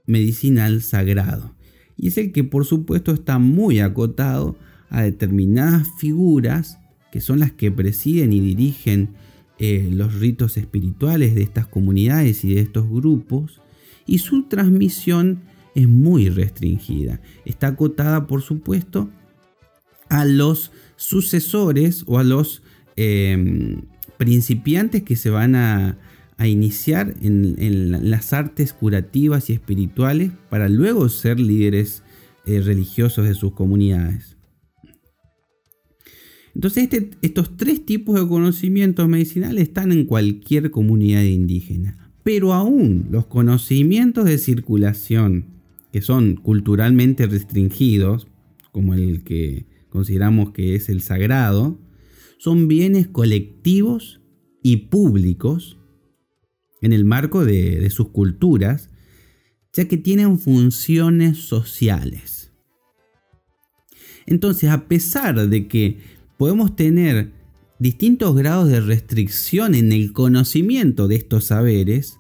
medicinal 0.08 0.82
sagrado. 0.82 1.56
Y 1.96 2.08
es 2.08 2.18
el 2.18 2.32
que, 2.32 2.44
por 2.44 2.66
supuesto, 2.66 3.12
está 3.12 3.38
muy 3.38 3.82
acotado 3.82 4.58
a 4.89 5.01
determinadas 5.01 5.88
figuras 5.98 6.79
que 7.12 7.22
son 7.22 7.39
las 7.39 7.51
que 7.51 7.72
presiden 7.72 8.34
y 8.34 8.39
dirigen 8.39 9.15
eh, 9.58 9.89
los 9.91 10.19
ritos 10.19 10.58
espirituales 10.58 11.36
de 11.36 11.43
estas 11.43 11.67
comunidades 11.67 12.43
y 12.43 12.53
de 12.53 12.62
estos 12.62 12.89
grupos, 12.89 13.62
y 14.05 14.19
su 14.19 14.43
transmisión 14.43 15.41
es 15.75 15.88
muy 15.88 16.29
restringida. 16.29 17.22
Está 17.46 17.67
acotada, 17.67 18.27
por 18.27 18.41
supuesto, 18.41 19.10
a 20.08 20.25
los 20.25 20.72
sucesores 20.96 22.03
o 22.08 22.19
a 22.19 22.24
los 22.24 22.63
em, 22.96 23.81
principiantes 24.17 25.03
que 25.03 25.15
se 25.15 25.29
van 25.29 25.55
a, 25.55 25.98
iniciar 26.41 27.15
en, 27.22 28.10
las 28.10 28.31
artes 28.31 28.72
curativas 28.72 29.50
y 29.50 29.53
espirituales 29.53 30.31
para 30.50 30.69
luego 30.69 31.10
ser 31.10 31.38
líderes 31.38 32.01
eh, 32.46 32.62
religiosos 32.62 33.27
de 33.27 33.36
sus 33.36 33.51
comunidades. 33.51 34.38
Entonces 36.60 36.89
este, 36.92 37.12
estos 37.22 37.56
tres 37.56 37.86
tipos 37.86 38.20
de 38.20 38.28
conocimientos 38.28 39.08
medicinales 39.08 39.63
están 39.63 39.94
en 39.94 40.04
cualquier 40.04 40.72
comunidad 40.72 41.22
indígena. 41.24 42.12
Pero 42.22 42.54
aún 42.54 43.08
los 43.12 43.28
conocimientos 43.28 44.25
de 44.25 44.38
circulación, 44.38 45.46
que 45.94 46.01
son 46.01 46.36
culturalmente 46.36 47.28
restringidos, 47.28 48.28
como 48.74 48.94
el 48.94 49.24
que 49.24 49.68
consideramos 49.88 50.51
que 50.51 50.75
es 50.75 50.89
el 50.89 51.01
sagrado, 51.01 51.80
son 52.39 52.68
bienes 52.68 53.08
colectivos 53.08 54.20
y 54.62 54.75
públicos 54.89 55.80
en 56.82 56.92
el 56.92 57.06
marco 57.06 57.46
de, 57.46 57.80
de 57.80 57.89
sus 57.89 58.10
culturas, 58.10 58.89
ya 59.72 59.88
que 59.88 59.96
tienen 59.96 60.38
funciones 60.39 61.38
sociales. 61.38 62.51
Entonces, 64.25 64.70
a 64.70 64.89
pesar 64.89 65.48
de 65.48 65.70
que 65.70 66.19
podemos 66.39 66.74
tener 66.74 67.34
distintos 67.79 68.34
grados 68.34 68.69
de 68.69 68.79
restricción 68.79 69.75
en 69.75 69.91
el 69.91 70.13
conocimiento 70.13 71.10
de 71.10 71.17
estos 71.17 71.48
saberes, 71.48 72.17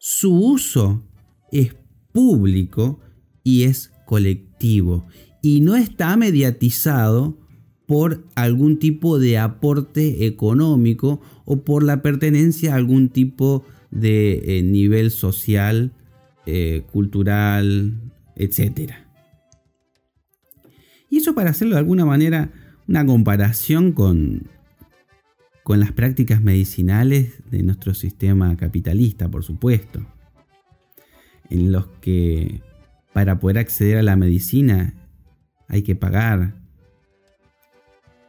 su 0.00 0.34
uso 0.34 1.04
es 1.52 1.76
público 2.12 2.98
y 3.44 3.62
es 3.62 3.92
colectivo 4.04 5.06
y 5.42 5.60
no 5.60 5.76
está 5.76 6.16
mediatizado 6.16 7.38
por 7.86 8.24
algún 8.34 8.80
tipo 8.80 9.20
de 9.20 9.38
aporte 9.38 10.26
económico 10.26 11.20
o 11.44 11.62
por 11.62 11.84
la 11.84 12.02
pertenencia 12.02 12.72
a 12.72 12.76
algún 12.76 13.10
tipo 13.10 13.64
de 13.92 14.58
eh, 14.58 14.62
nivel 14.64 15.12
social, 15.12 15.92
eh, 16.46 16.82
cultural, 16.90 17.94
etc. 18.34 19.05
Y 21.16 21.20
eso 21.20 21.34
para 21.34 21.48
hacerlo 21.48 21.76
de 21.76 21.78
alguna 21.78 22.04
manera 22.04 22.50
una 22.86 23.06
comparación 23.06 23.92
con, 23.92 24.42
con 25.62 25.80
las 25.80 25.92
prácticas 25.92 26.42
medicinales 26.42 27.42
de 27.50 27.62
nuestro 27.62 27.94
sistema 27.94 28.54
capitalista, 28.58 29.30
por 29.30 29.42
supuesto, 29.42 30.06
en 31.48 31.72
los 31.72 31.86
que 32.02 32.60
para 33.14 33.38
poder 33.38 33.56
acceder 33.56 33.96
a 33.96 34.02
la 34.02 34.14
medicina 34.16 34.92
hay 35.68 35.80
que 35.80 35.94
pagar. 35.94 36.60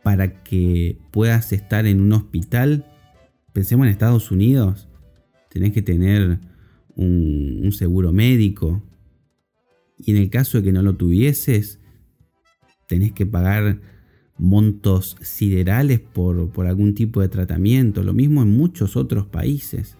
Para 0.01 0.41
que 0.45 0.97
puedas 1.11 1.51
estar 1.51 1.87
en 1.87 1.99
un 1.99 2.13
hospital, 2.13 2.85
pensemos 3.51 3.85
en 3.85 3.91
Estados 3.91 4.31
Unidos, 4.31 4.87
tenés 5.49 5.73
que 5.73 5.81
tener 5.81 6.39
un, 6.95 7.59
un 7.65 7.71
seguro 7.73 8.13
médico. 8.13 8.81
Y 9.97 10.11
en 10.11 10.17
el 10.17 10.29
caso 10.29 10.59
de 10.59 10.63
que 10.63 10.71
no 10.71 10.83
lo 10.83 10.95
tuvieses, 10.95 11.81
tenés 12.87 13.11
que 13.11 13.25
pagar 13.25 13.79
montos 14.37 15.17
siderales 15.21 15.99
por, 15.99 16.49
algún 16.67 16.93
tipo 16.93 17.21
de 17.21 17.29
tratamiento. 17.29 18.03
Lo 18.03 18.13
mismo 18.13 18.41
en 18.41 18.55
muchos 18.55 18.95
otros 18.95 19.25
países. 19.27 19.97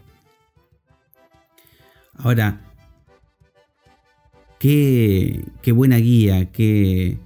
Ahora, 2.14 2.62
qué, 4.60 5.46
qué 5.62 5.72
buena 5.72 5.98
guía, 5.98 6.52
qué, 6.52 7.18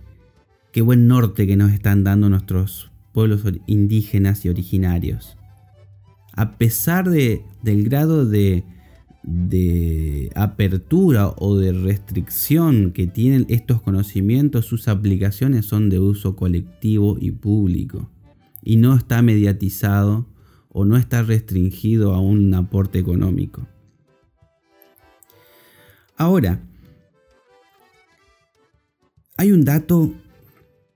qué 0.72 0.82
buen 0.82 1.08
norte 1.08 1.48
que 1.48 1.56
nos 1.56 1.72
están 1.72 2.04
dando 2.04 2.30
nuestros 2.30 2.92
pueblos 3.14 3.44
indígenas 3.68 4.46
y 4.46 4.50
originarios. 4.50 5.38
A 6.34 6.58
pesar 6.58 7.10
de, 7.10 7.44
del 7.62 7.84
grado 7.84 8.26
de, 8.26 8.64
de 9.24 10.32
apertura 10.36 11.30
o 11.38 11.56
de 11.58 11.72
restricción 11.72 12.92
que 12.92 13.08
tienen 13.08 13.46
estos 13.50 13.82
conocimientos, 13.82 14.66
sus 14.66 14.88
aplicaciones 14.88 15.66
son 15.66 15.90
de 15.90 16.00
uso 16.00 16.36
colectivo 16.36 17.18
y 17.20 17.32
público 17.32 18.10
y 18.64 18.78
no 18.78 18.96
está 18.96 19.22
mediatizado 19.22 20.28
o 20.70 20.86
no 20.86 20.98
está 20.98 21.22
restringido 21.24 22.14
a 22.14 22.20
un 22.20 22.54
aporte 22.54 23.00
económico. 23.00 23.68
Ahora, 26.16 26.62
hay 29.38 29.52
un 29.52 29.66
dato 29.66 30.14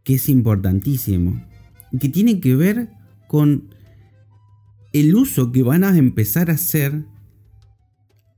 que 0.03 0.15
es 0.15 0.29
importantísimo, 0.29 1.43
que 1.99 2.09
tiene 2.09 2.39
que 2.39 2.55
ver 2.55 2.89
con 3.27 3.73
el 4.93 5.15
uso 5.15 5.51
que 5.51 5.63
van 5.63 5.83
a 5.83 5.97
empezar 5.97 6.49
a 6.49 6.53
hacer 6.53 7.05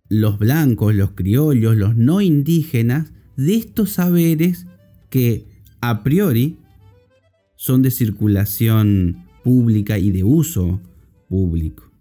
los 0.10 0.40
blancos, 0.40 0.96
los 0.96 1.12
criollos, 1.12 1.76
los 1.76 1.96
no 1.96 2.22
indígenas, 2.22 3.12
de 3.36 3.56
estos 3.56 3.92
saberes 3.92 4.66
que 5.10 5.46
a 5.80 6.04
priori 6.04 6.58
son 7.56 7.82
de 7.82 7.92
circulación 7.92 9.28
pública 9.44 9.98
y 9.98 10.12
de 10.12 10.24
uso 10.24 10.82
público. 11.30 11.92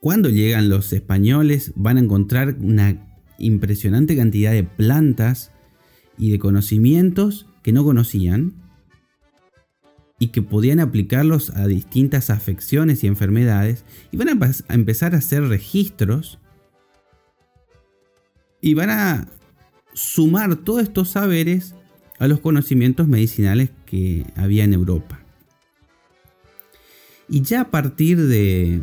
Cuando 0.00 0.30
llegan 0.30 0.68
los 0.68 0.92
españoles 0.92 1.72
van 1.76 1.98
a 1.98 2.00
encontrar 2.00 2.56
una 2.60 3.18
impresionante 3.38 4.16
cantidad 4.16 4.52
de 4.52 4.64
plantas 4.64 5.52
y 6.16 6.30
de 6.30 6.38
conocimientos 6.38 7.46
que 7.62 7.72
no 7.72 7.84
conocían 7.84 8.54
y 10.22 10.28
que 10.28 10.42
podían 10.42 10.80
aplicarlos 10.80 11.48
a 11.56 11.66
distintas 11.66 12.28
afecciones 12.28 13.02
y 13.02 13.06
enfermedades 13.06 13.84
y 14.12 14.18
van 14.18 14.28
a, 14.28 14.52
empezar 14.68 15.14
a 15.14 15.18
hacer 15.18 15.44
registros 15.44 16.38
y 18.60 18.74
van 18.74 18.90
a 18.90 19.28
sumar 19.94 20.56
todos 20.56 20.82
estos 20.82 21.08
saberes 21.08 21.74
a 22.18 22.28
los 22.28 22.40
conocimientos 22.40 23.08
medicinales 23.08 23.70
que 23.86 24.26
había 24.36 24.62
en 24.62 24.74
Europa. 24.74 25.20
Y 27.26 27.40
ya 27.40 27.62
a 27.62 27.70
partir 27.70 28.18
de, 28.18 28.82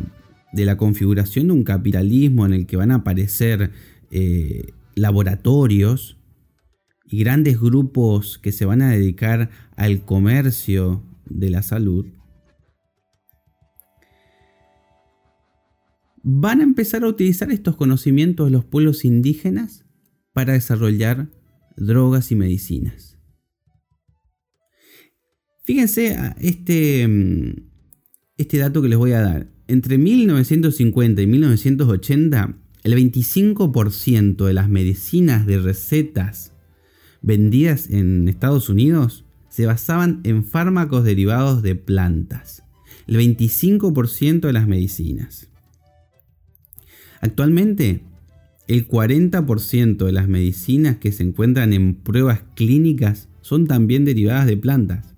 la 0.52 0.76
configuración 0.76 1.46
de 1.46 1.52
un 1.52 1.62
capitalismo 1.62 2.46
en 2.46 2.52
el 2.52 2.66
que 2.66 2.76
van 2.76 2.90
a 2.90 2.96
aparecer 2.96 3.70
eh, 4.10 4.72
laboratorios 4.96 6.16
y 7.04 7.20
grandes 7.20 7.60
grupos 7.60 8.38
que 8.38 8.50
se 8.50 8.64
van 8.64 8.82
a 8.82 8.90
dedicar 8.90 9.50
al 9.76 10.04
comercio 10.04 11.04
de 11.30 11.50
la 11.50 11.62
salud, 11.62 12.06
van 16.22 16.60
a 16.60 16.64
empezar 16.64 17.04
a 17.04 17.08
utilizar 17.08 17.50
estos 17.50 17.76
conocimientos 17.76 18.50
los 18.50 18.64
pueblos 18.64 19.04
indígenas 19.04 19.86
para 20.32 20.52
desarrollar 20.52 21.30
drogas 21.76 22.30
y 22.32 22.36
medicinas. 22.36 23.18
Fíjense 25.64 26.16
este, 26.40 27.06
mm, 27.06 27.52
este 28.36 28.58
dato 28.58 28.82
que 28.82 28.88
les 28.88 28.98
voy 28.98 29.12
a 29.12 29.20
dar. 29.20 29.52
Entre 29.66 29.98
1950 29.98 31.20
y 31.20 31.26
1980, 31.26 32.58
el 32.84 32.94
25% 32.94 34.46
de 34.46 34.54
las 34.54 34.68
medicinas 34.68 35.46
de 35.46 35.58
recetas 35.58 36.54
vendidas 37.20 37.90
en 37.90 38.28
Estados 38.28 38.68
Unidos 38.70 39.26
se 39.48 39.66
basaban 39.66 40.20
en 40.24 40.44
fármacos 40.44 41.04
derivados 41.04 41.62
de 41.62 41.74
plantas. 41.74 42.62
El 43.06 43.16
25% 43.16 44.40
de 44.40 44.52
las 44.52 44.66
medicinas. 44.66 45.48
Actualmente, 47.20 48.02
el 48.68 48.86
40% 48.86 50.04
de 50.04 50.12
las 50.12 50.28
medicinas 50.28 50.98
que 50.98 51.10
se 51.10 51.22
encuentran 51.22 51.72
en 51.72 51.94
pruebas 51.94 52.42
clínicas 52.54 53.28
son 53.40 53.66
también 53.66 54.04
derivadas 54.04 54.46
de 54.46 54.58
plantas. 54.58 55.14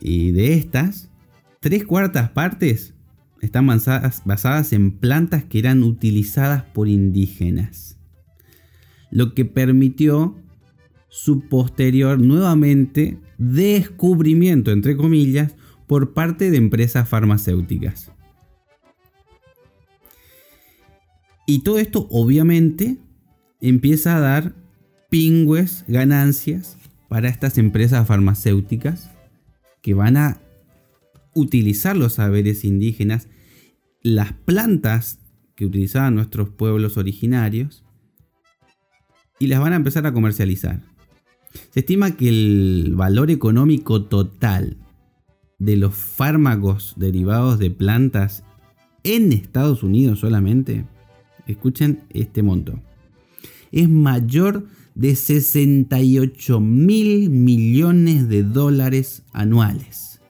Y 0.00 0.32
de 0.32 0.54
estas, 0.54 1.10
tres 1.60 1.84
cuartas 1.84 2.30
partes 2.30 2.94
están 3.42 3.66
basadas, 3.66 4.72
en 4.72 4.92
plantas 4.92 5.44
que 5.44 5.58
eran 5.58 5.82
utilizadas 5.82 6.64
por 6.64 6.88
indígenas. 6.88 7.98
Lo 9.10 9.34
que 9.34 9.44
permitió 9.44 10.36
su 11.10 11.48
posterior 11.48 12.18
nuevamente 12.18 13.18
descubrimiento, 13.36 14.70
entre 14.70 14.96
comillas, 14.96 15.54
por 15.86 16.14
parte 16.14 16.50
de 16.50 16.56
empresas 16.56 17.08
farmacéuticas. 17.08 18.12
Y 21.46 21.62
todo 21.62 21.80
esto 21.80 22.06
obviamente 22.10 22.98
empieza 23.60 24.16
a 24.16 24.20
dar 24.20 24.54
pingües 25.10 25.84
ganancias 25.88 26.78
para 27.08 27.28
estas 27.28 27.58
empresas 27.58 28.06
farmacéuticas 28.06 29.10
que 29.82 29.94
van 29.94 30.16
a 30.16 30.40
utilizar 31.34 31.96
los 31.96 32.14
saberes 32.14 32.64
indígenas, 32.64 33.28
las 34.00 34.32
plantas 34.32 35.18
que 35.56 35.66
utilizaban 35.66 36.14
nuestros 36.14 36.50
pueblos 36.50 36.96
originarios, 36.96 37.84
y 39.40 39.46
las 39.46 39.58
van 39.58 39.72
a 39.72 39.76
empezar 39.76 40.06
a 40.06 40.12
comercializar. 40.12 40.89
Se 41.70 41.80
estima 41.80 42.16
que 42.16 42.28
el 42.28 42.92
valor 42.96 43.30
económico 43.30 44.04
total 44.04 44.76
de 45.58 45.76
los 45.76 45.94
fármacos 45.94 46.94
derivados 46.96 47.58
de 47.58 47.70
plantas 47.70 48.44
en 49.04 49.32
Estados 49.32 49.82
Unidos 49.82 50.20
solamente 50.20 50.84
escuchen 51.46 52.04
este 52.10 52.42
monto, 52.42 52.80
es 53.72 53.88
mayor 53.88 54.66
de 54.94 55.14
68 55.16 56.60
mil 56.60 57.30
millones 57.30 58.28
de 58.28 58.42
dólares 58.42 59.22
anuales. 59.32 60.20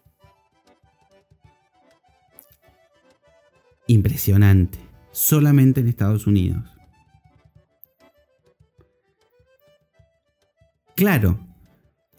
Impresionante, 3.86 4.78
solamente 5.10 5.80
en 5.80 5.88
Estados 5.88 6.26
Unidos. 6.26 6.79
Claro, 11.00 11.40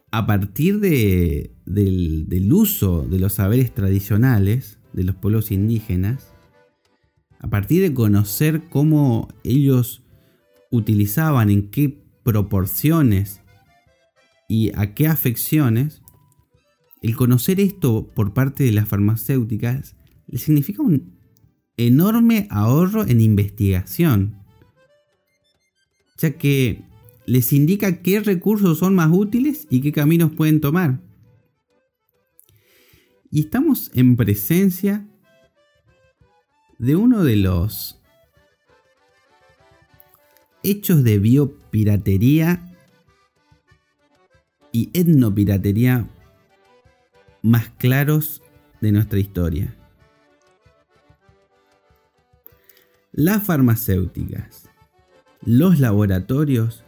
a 0.09 0.25
partir 0.25 0.79
de, 0.79 1.55
del, 1.67 2.27
del 2.27 2.51
uso 2.51 3.03
de 3.03 3.19
los 3.19 3.33
saberes 3.33 3.71
tradicionales 3.75 4.79
de 4.91 5.03
los 5.03 5.15
pueblos 5.15 5.51
indígenas, 5.51 6.33
a 7.37 7.47
partir 7.47 7.83
de 7.83 7.93
conocer 7.93 8.69
cómo 8.69 9.27
ellos 9.43 10.01
utilizaban, 10.71 11.51
en 11.51 11.69
qué 11.69 12.03
proporciones 12.23 13.41
y 14.49 14.71
a 14.75 14.95
qué 14.95 15.05
afecciones, 15.05 16.01
el 17.03 17.15
conocer 17.15 17.59
esto 17.59 18.07
por 18.15 18.33
parte 18.33 18.63
de 18.63 18.71
las 18.71 18.87
farmacéuticas 18.87 19.95
le 20.25 20.39
significa 20.39 20.81
un 20.81 21.19
enorme 21.77 22.47
ahorro 22.49 23.05
en 23.05 23.21
investigación, 23.21 24.39
ya 26.17 26.31
que 26.31 26.89
les 27.25 27.53
indica 27.53 28.01
qué 28.01 28.19
recursos 28.19 28.79
son 28.79 28.95
más 28.95 29.10
útiles 29.12 29.67
y 29.69 29.81
qué 29.81 29.91
caminos 29.91 30.31
pueden 30.31 30.62
tomar. 30.62 30.99
Y 33.29 33.41
estamos 33.41 33.91
en 33.93 34.17
presencia 34.17 35.07
de 36.77 36.95
uno 36.95 37.23
de 37.23 37.38
los 37.38 38.01
hechos 40.63 41.03
de 41.03 41.19
biopiratería 41.19 42.67
y 44.71 44.89
etnopiratería 44.93 46.10
más 47.41 47.69
claros 47.77 48.41
de 48.79 48.91
nuestra 48.91 49.19
historia. 49.19 49.75
Las 53.12 53.43
farmacéuticas, 53.43 54.69
los 55.41 55.79
laboratorios 55.79 56.86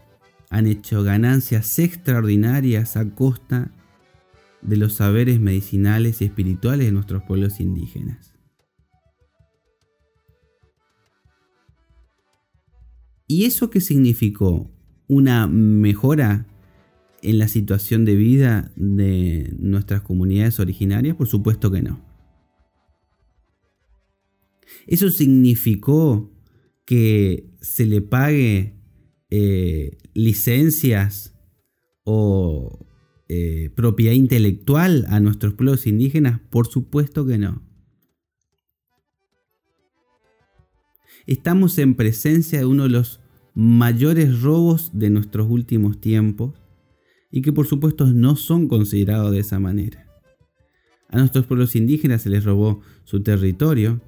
han 0.54 0.68
hecho 0.68 1.02
ganancias 1.02 1.80
extraordinarias 1.80 2.96
a 2.96 3.10
costa 3.10 3.72
de 4.62 4.78
los 4.78 4.94
saberes 4.94 5.40
medicinales 5.40 6.22
y 6.22 6.26
espirituales 6.26 6.86
de 6.86 6.92
nuestros 6.92 7.24
pueblos 7.24 7.60
indígenas. 7.60 8.36
¿Y 13.26 13.46
eso 13.46 13.72
qué 13.72 13.82
significó? 13.82 14.70
¿Una 15.08 15.48
mejora 15.48 16.46
en 17.24 17.40
la 17.40 17.48
situación 17.48 18.06
de 18.06 18.16
vida 18.16 18.72
de 18.76 19.56
nuestras 19.58 20.04
comunidades 20.04 20.60
originarias? 20.60 21.16
Por 21.16 21.28
supuesto 21.28 21.72
que 21.72 21.82
no. 21.82 22.00
¿Eso 24.86 25.10
significó 25.10 26.32
que 26.86 27.50
se 27.60 27.88
le 27.88 28.04
pague 28.04 28.76
eh, 29.32 29.98
licencias 30.14 31.36
o 32.04 32.86
eh, 33.30 33.72
propiedad 33.76 34.14
intelectual 34.14 35.06
a 35.10 35.20
nuestros 35.20 35.54
pueblos 35.54 35.88
indígenas? 35.88 36.40
Por 36.50 36.68
supuesto 36.68 37.26
que 37.26 37.38
no. 37.38 37.62
estamos 41.28 41.78
en 41.78 41.96
presencia 41.96 42.60
de 42.60 42.66
uno 42.66 42.84
de 42.84 42.90
los 42.90 43.20
mayores 43.54 44.42
robos 44.42 44.92
de 44.94 45.10
nuestros 45.10 45.50
últimos 45.50 46.00
tiempos 46.00 46.54
y 47.32 47.42
que 47.42 47.54
por 47.54 47.68
supuesto 47.68 48.08
no 48.08 48.36
son 48.36 48.68
considerados 48.68 49.32
de 49.32 49.40
esa 49.40 49.60
manera. 49.60 50.08
A 51.10 51.18
nuestros 51.18 51.46
pueblos 51.46 51.76
indígenas 51.76 52.24
se 52.24 52.30
les 52.30 52.44
robó 52.44 52.82
su 53.04 53.22
territorio, 53.22 54.02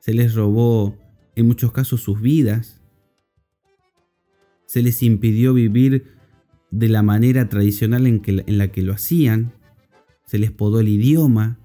se 0.00 0.14
les 0.14 0.34
robó 0.34 0.96
en 1.36 1.46
muchos 1.46 1.72
casos 1.72 2.00
sus 2.02 2.20
vidas, 2.20 2.73
se 4.74 4.82
les 4.82 5.04
impidió 5.04 5.54
vivir 5.54 6.06
de 6.72 6.88
la 6.88 7.04
manera 7.04 7.48
tradicional 7.48 8.08
en, 8.08 8.22
la 8.58 8.72
que 8.72 8.82
lo 8.82 8.92
hacían, 8.92 9.52
se 10.26 10.36
les 10.36 10.50
podó 10.50 10.80
el 10.80 10.88
idioma, 10.88 11.60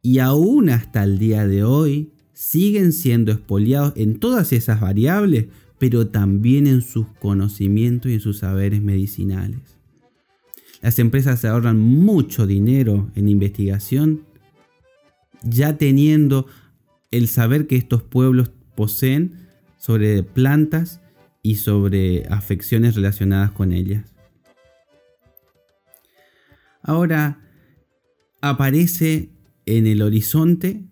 y 0.00 0.20
aún 0.20 0.70
hasta 0.70 1.04
el 1.04 1.18
día 1.18 1.46
de 1.46 1.64
hoy 1.64 2.12
siguen 2.32 2.94
siendo 2.94 3.30
expoliados 3.30 3.92
en 3.96 4.20
todas 4.20 4.54
esas 4.54 4.80
variables, 4.80 5.48
pero 5.78 6.08
también 6.08 6.66
en 6.66 6.80
sus 6.80 7.06
conocimientos 7.20 8.10
y 8.10 8.14
en 8.14 8.20
sus 8.20 8.38
saberes 8.38 8.80
medicinales. 8.80 9.60
Las 10.80 10.98
empresas 10.98 11.38
se 11.40 11.48
ahorran 11.48 11.78
mucho 11.78 12.46
dinero 12.46 13.10
en 13.14 13.28
investigación, 13.28 14.22
ya 15.42 15.76
teniendo 15.76 16.46
el 17.10 17.28
saber 17.28 17.66
que 17.66 17.76
estos 17.76 18.02
pueblos 18.02 18.50
poseen 18.74 19.34
sobre 19.76 20.22
plantas 20.22 21.02
y 21.42 21.56
sobre 21.56 22.26
afecciones 22.28 22.94
relacionadas 22.94 23.52
con 23.52 23.72
ellas. 23.72 24.14
Ahora 26.82 27.40
aparece 28.40 29.30
en 29.66 29.86
el 29.86 30.02
horizonte 30.02 30.84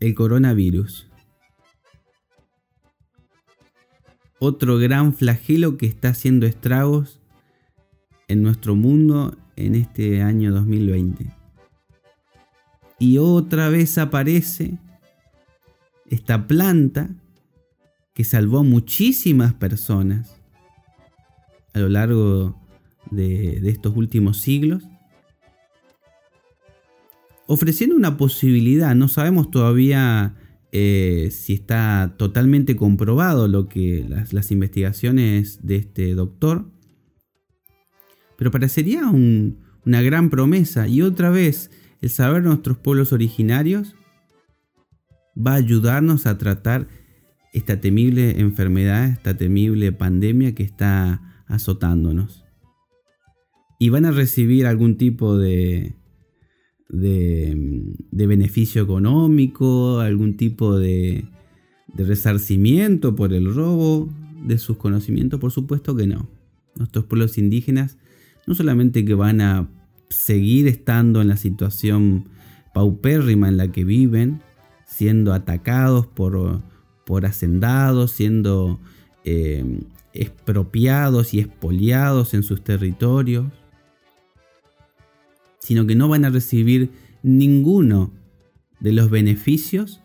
el 0.00 0.14
coronavirus. 0.14 1.08
Otro 4.38 4.78
gran 4.78 5.14
flagelo 5.14 5.78
que 5.78 5.86
está 5.86 6.08
haciendo 6.08 6.46
estragos 6.46 7.20
en 8.28 8.42
nuestro 8.42 8.74
mundo 8.74 9.38
en 9.56 9.74
este 9.74 10.22
año 10.22 10.52
2020. 10.52 11.32
Y 12.98 13.18
otra 13.18 13.68
vez 13.68 13.96
aparece 13.96 14.78
esta 16.10 16.46
planta 16.46 17.10
que 18.14 18.24
salvó 18.24 18.58
a 18.58 18.62
muchísimas 18.62 19.54
personas 19.54 20.40
a 21.74 21.80
lo 21.80 21.88
largo 21.88 22.60
de, 23.10 23.60
estos 23.68 23.96
últimos 23.96 24.38
siglos 24.38 24.84
ofreciendo 27.46 27.96
una 27.96 28.16
posibilidad. 28.16 28.94
No 28.94 29.08
sabemos 29.08 29.50
todavía 29.50 30.36
eh, 30.72 31.28
si 31.30 31.52
está 31.54 32.14
totalmente 32.16 32.76
comprobado 32.76 33.48
lo 33.48 33.68
que 33.68 34.06
las, 34.08 34.50
investigaciones 34.50 35.58
de 35.62 35.76
este 35.76 36.14
doctor. 36.14 36.70
Pero 38.38 38.50
parecería 38.50 39.08
una 39.08 40.02
gran 40.02 40.30
promesa. 40.30 40.88
Y 40.88 41.02
otra 41.02 41.30
vez, 41.30 41.70
el 42.00 42.10
saber 42.10 42.42
nuestros 42.42 42.78
pueblos 42.78 43.12
originarios 43.12 43.94
va 45.36 45.52
a 45.52 45.56
ayudarnos 45.56 46.26
a 46.26 46.38
tratar 46.38 46.88
esta 47.54 47.80
temible 47.80 48.40
enfermedad, 48.40 49.08
esta 49.08 49.36
temible 49.36 49.92
pandemia 49.92 50.56
que 50.56 50.64
está 50.64 51.44
azotándonos. 51.46 52.44
Y 53.78 53.90
van 53.90 54.04
a 54.06 54.10
recibir 54.10 54.66
algún 54.66 54.96
tipo 54.96 55.38
de, 55.38 55.94
de, 56.88 58.26
beneficio 58.26 58.82
económico, 58.82 60.00
algún 60.00 60.36
tipo 60.36 60.76
de, 60.76 61.26
de 61.94 62.04
resarcimiento 62.04 63.14
por 63.14 63.32
el 63.32 63.54
robo 63.54 64.12
de 64.44 64.58
sus 64.58 64.76
conocimientos, 64.76 65.38
por 65.38 65.52
supuesto 65.52 65.94
que 65.94 66.08
no. 66.08 66.28
Nuestros 66.74 67.04
pueblos 67.04 67.38
indígenas 67.38 67.98
no 68.48 68.56
solamente 68.56 69.04
que 69.04 69.14
van 69.14 69.40
a 69.40 69.68
seguir 70.10 70.66
estando 70.66 71.22
en 71.22 71.28
la 71.28 71.36
situación 71.36 72.28
paupérrima 72.74 73.48
en 73.48 73.58
la 73.58 73.68
que 73.70 73.84
viven, 73.84 74.42
siendo 74.86 75.32
atacados 75.32 76.06
por, 76.08 76.62
por 77.04 77.26
hacendados, 77.26 78.12
siendo 78.12 78.80
eh, 79.24 79.80
expropiados 80.12 81.34
y 81.34 81.40
expoliados 81.40 82.34
en 82.34 82.42
sus 82.42 82.62
territorios, 82.62 83.46
sino 85.58 85.86
que 85.86 85.94
no 85.94 86.08
van 86.08 86.24
a 86.24 86.30
recibir 86.30 86.90
ninguno 87.22 88.12
de 88.80 88.92
los 88.92 89.10
beneficios 89.10 90.00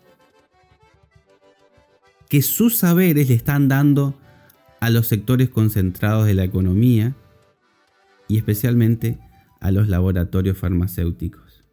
que 2.29 2.41
sus 2.41 2.77
saberes 2.77 3.27
le 3.27 3.35
están 3.35 3.67
dando 3.67 4.17
a 4.79 4.89
los 4.89 5.07
sectores 5.07 5.49
concentrados 5.49 6.25
de 6.25 6.35
la 6.35 6.43
economía 6.43 7.15
y 8.27 8.37
especialmente 8.37 9.19
a 9.59 9.71
los 9.71 9.89
laboratorios 9.89 10.57
farmacéuticos. 10.57 11.65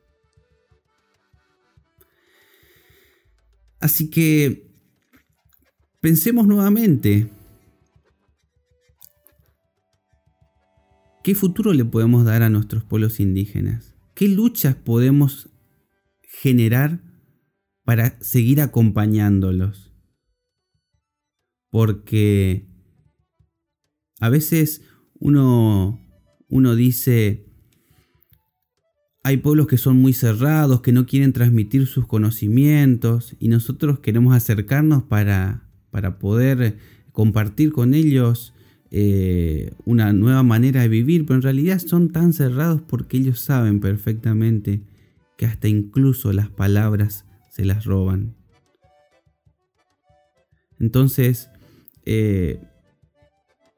Así 3.78 4.10
que 4.10 4.65
pensemos 6.00 6.46
nuevamente, 6.46 7.30
¿Qué 11.26 11.34
futuro 11.34 11.72
le 11.72 11.84
podemos 11.84 12.24
dar 12.24 12.42
a 12.42 12.50
nuestros 12.50 12.84
pueblos 12.84 13.18
indígenas? 13.18 13.96
¿Qué 14.14 14.28
luchas 14.28 14.76
podemos 14.76 15.48
generar 16.22 17.02
para 17.82 18.16
seguir 18.20 18.60
acompañándolos? 18.60 19.92
Porque 21.68 22.68
a 24.20 24.28
veces 24.28 24.82
uno, 25.14 25.98
uno 26.46 26.76
dice, 26.76 27.52
hay 29.24 29.38
pueblos 29.38 29.66
que 29.66 29.78
son 29.78 29.96
muy 29.96 30.12
cerrados, 30.12 30.80
que 30.80 30.92
no 30.92 31.06
quieren 31.06 31.32
transmitir 31.32 31.88
sus 31.88 32.06
conocimientos 32.06 33.34
y 33.40 33.48
nosotros 33.48 33.98
queremos 33.98 34.32
acercarnos 34.32 35.02
para, 35.02 35.65
para 35.96 36.18
poder 36.18 36.76
compartir 37.10 37.72
con 37.72 37.94
ellos 37.94 38.52
eh, 38.90 39.72
una 39.86 40.12
nueva 40.12 40.42
manera 40.42 40.82
de 40.82 40.88
vivir, 40.88 41.24
pero 41.24 41.36
en 41.36 41.42
realidad 41.42 41.78
son 41.78 42.10
tan 42.10 42.34
cerrados 42.34 42.82
porque 42.82 43.16
ellos 43.16 43.40
saben 43.40 43.80
perfectamente 43.80 44.82
que 45.38 45.46
hasta 45.46 45.68
incluso 45.68 46.34
las 46.34 46.50
palabras 46.50 47.24
se 47.48 47.64
las 47.64 47.86
roban. 47.86 48.34
Entonces, 50.78 51.48
eh, 52.04 52.60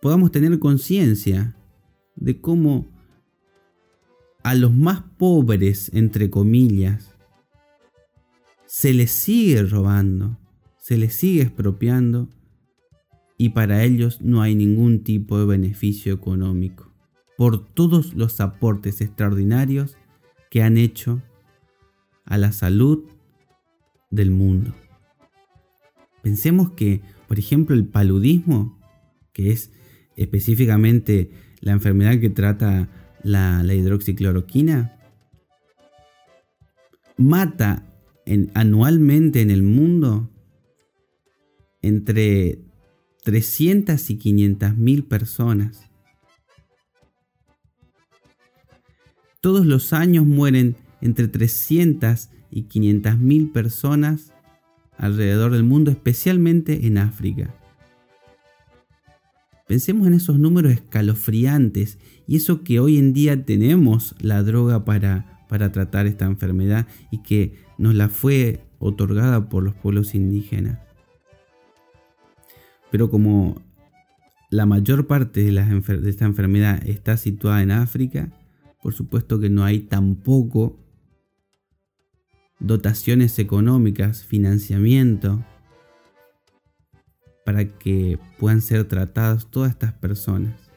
podamos 0.03 0.33
tener 0.33 0.59
conciencia 0.59 1.55
de 2.17 2.41
cómo 2.41 2.89
a 4.43 4.57
los 4.57 4.75
más 4.75 5.05
pobres, 5.19 5.89
entre 5.95 6.31
comillas, 6.31 7.15
se 8.67 8.93
les 8.93 9.13
sigue 9.13 9.63
robando, 9.63 10.37
se 10.89 10.97
les 10.97 11.15
sigue 11.15 11.43
expropiando 11.43 12.31
y 13.37 13.51
para 13.51 13.85
ellos 13.85 14.23
no 14.23 14.41
hay 14.41 14.55
ningún 14.55 15.05
tipo 15.05 15.39
de 15.39 15.45
beneficio 15.45 16.15
económico, 16.15 16.91
por 17.37 17.63
todos 17.63 18.15
los 18.15 18.41
aportes 18.41 19.03
extraordinarios 19.03 19.99
que 20.51 20.63
han 20.63 20.79
hecho 20.79 21.21
a 22.25 22.39
la 22.39 22.53
salud 22.53 23.05
del 24.11 24.31
mundo. 24.31 24.75
Pensemos 26.23 26.71
que, 26.71 27.03
por 27.27 27.39
ejemplo, 27.39 27.75
el 27.77 27.85
paludismo, 27.85 28.81
que 29.35 29.51
es 29.51 29.71
específicamente 30.17 31.31
la 31.61 31.73
enfermedad 31.73 32.19
que 32.19 32.31
trata 32.31 32.89
la, 33.23 33.63
hidroxicloroquina, 33.63 34.97
mata 37.19 37.85
anualmente 38.55 39.43
en 39.43 39.51
el 39.51 39.63
mundo 39.63 40.31
entre 41.83 42.61
300 43.25 44.11
y 44.11 44.17
500 44.17 44.77
mil 44.77 45.05
personas. 45.05 45.89
Todos 49.41 49.67
los 49.67 49.93
años 49.93 50.27
mueren 50.27 50.77
entre 51.01 51.29
300 51.29 52.31
y 52.51 52.63
500 52.63 53.19
mil 53.19 53.51
personas 53.51 54.33
alrededor 54.97 55.53
del 55.53 55.63
mundo, 55.63 55.91
especialmente 55.91 56.87
en 56.87 56.99
África. 56.99 57.55
Pensemos 59.69 60.07
en 60.07 60.15
esos 60.15 60.39
números 60.39 60.73
escalofriantes 60.73 61.99
y 62.27 62.37
eso 62.37 62.65
que 62.65 62.81
hoy 62.81 62.97
en 62.97 63.13
día 63.13 63.45
tenemos 63.45 64.15
la 64.19 64.43
droga 64.43 64.85
para, 64.85 65.45
para 65.49 65.71
tratar 65.71 66.07
esta 66.07 66.25
enfermedad 66.25 66.87
y 67.11 67.23
que 67.23 67.53
nos 67.77 67.95
la 67.95 68.09
fue 68.09 68.65
otorgada 68.79 69.49
por 69.51 69.63
los 69.63 69.75
pueblos 69.75 70.15
indígenas. 70.15 70.88
Pero 72.91 73.11
como 73.11 73.63
la 74.51 74.67
mayor 74.67 75.07
parte 75.07 75.43
de, 75.43 76.09
esta 76.09 76.25
enfermedad 76.25 76.83
está 76.87 77.17
situada 77.17 77.63
en 77.63 77.71
África, 77.71 78.33
por 78.83 78.95
supuesto 78.95 79.41
que 79.41 79.51
no 79.51 79.65
hay 79.65 79.81
tampoco 79.81 80.79
dotaciones 82.61 83.39
económicas, 83.39 84.25
financiamiento, 84.25 85.45
para 87.45 87.79
que 87.79 88.19
puedan 88.39 88.61
ser 88.61 88.85
tratadas 88.85 89.51
todas 89.51 89.73
estas 89.73 89.93
personas. 89.93 90.71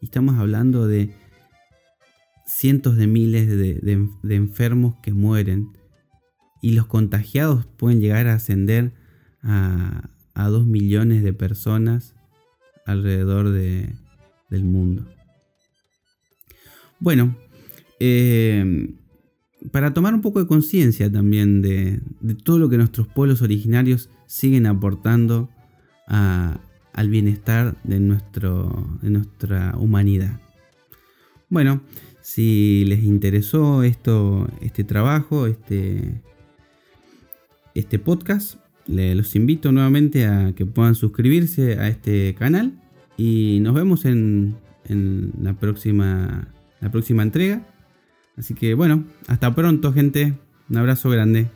Y 0.00 0.06
estamos 0.06 0.38
hablando 0.38 0.86
de 0.86 1.14
cientos 2.46 2.96
de 2.96 3.06
miles 3.06 3.48
de 3.48 4.34
enfermos 4.34 4.96
que 5.02 5.12
mueren 5.12 5.72
y 6.60 6.72
los 6.72 6.86
contagiados 6.86 7.66
pueden 7.66 8.00
llegar 8.00 8.26
a 8.26 8.34
ascender 8.34 8.92
a, 9.42 10.10
a 10.44 10.48
dos 10.48 10.66
millones 10.66 11.22
de 11.22 11.32
personas 11.32 12.14
alrededor 12.86 13.50
del 13.50 14.64
mundo. 14.64 15.06
Bueno, 16.98 17.36
eh, 17.98 18.94
para 19.70 19.92
tomar 19.92 20.14
un 20.14 20.22
poco 20.22 20.40
de 20.40 20.46
conciencia 20.46 21.12
también 21.12 21.60
de, 21.60 22.00
todo 22.42 22.58
lo 22.58 22.68
que 22.70 22.78
nuestros 22.78 23.06
pueblos 23.06 23.42
originarios 23.42 24.08
siguen 24.26 24.66
aportando 24.66 25.50
al 26.06 27.08
bienestar 27.08 27.76
de, 27.84 28.00
nuestro, 28.00 28.98
de 29.02 29.10
nuestra 29.10 29.76
humanidad. 29.76 30.40
Bueno, 31.48 31.82
si 32.22 32.84
les 32.86 33.04
interesó 33.04 33.82
esto, 33.82 34.48
este 34.60 34.84
trabajo, 34.84 35.46
este, 35.46 36.22
este 37.74 37.98
podcast, 37.98 38.56
los 38.86 39.36
invito 39.36 39.72
nuevamente 39.72 40.26
a 40.26 40.52
que 40.54 40.66
puedan 40.66 40.94
suscribirse 40.94 41.78
a 41.78 41.88
este 41.88 42.34
canal 42.34 42.72
y 43.16 43.58
nos 43.60 43.74
vemos 43.74 44.04
en, 44.04 44.56
en 44.86 45.32
la, 45.40 45.54
próxima, 45.54 46.48
la 46.80 46.90
próxima 46.90 47.22
entrega. 47.22 47.66
Así 48.36 48.54
que 48.54 48.74
bueno, 48.74 49.04
hasta 49.26 49.54
pronto 49.54 49.92
gente, 49.92 50.34
un 50.68 50.76
abrazo 50.76 51.10
grande. 51.10 51.48